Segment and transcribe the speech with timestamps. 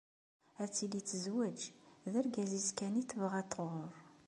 [0.61, 1.59] Ad tili tezweǧ,
[2.11, 3.95] d argaz-is kan i tebɣa ad tɣurr.